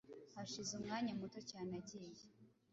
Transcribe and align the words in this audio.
hashize 0.35 0.71
umwanya 0.79 1.11
muto 1.19 1.39
cyane 1.51 1.71
agiye 1.79 2.23